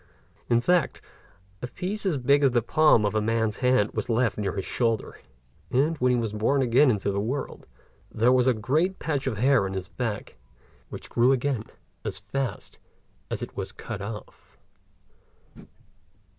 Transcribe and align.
In 0.49 0.61
fact, 0.61 0.99
a 1.61 1.67
piece 1.67 2.07
as 2.07 2.17
big 2.17 2.41
as 2.41 2.49
the 2.49 2.63
palm 2.63 3.05
of 3.05 3.13
a 3.13 3.21
man's 3.21 3.57
hand 3.57 3.91
was 3.93 4.09
left 4.09 4.35
near 4.35 4.53
his 4.55 4.65
shoulder; 4.65 5.19
and 5.69 5.95
when 5.99 6.11
he 6.11 6.17
was 6.17 6.33
born 6.33 6.63
again 6.63 6.89
into 6.89 7.11
the 7.11 7.19
world, 7.19 7.67
there 8.11 8.31
was 8.31 8.47
a 8.47 8.55
great 8.55 8.97
patch 8.97 9.27
of 9.27 9.37
hair 9.37 9.63
on 9.67 9.73
his 9.73 9.89
back, 9.89 10.37
which 10.89 11.07
grew 11.11 11.31
again 11.31 11.65
as 12.03 12.17
fast 12.17 12.79
as 13.29 13.43
it 13.43 13.55
was 13.55 13.71
cut 13.71 14.01
off. 14.01 14.57